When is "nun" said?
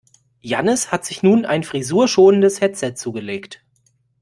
1.21-1.45